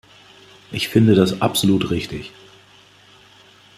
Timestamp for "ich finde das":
0.71-1.43